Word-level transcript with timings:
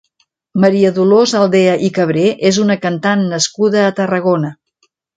Maria 0.63 0.91
Dolors 0.95 1.33
Aldea 1.41 1.77
i 1.89 1.91
Cabré 1.99 2.25
és 2.51 2.61
una 2.65 2.81
cantant 2.89 3.25
nascuda 3.37 3.85
a 3.93 3.97
Tarragona. 4.03 4.55